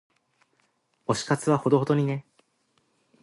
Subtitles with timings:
[1.07, 2.25] 推し活はほどほどにね。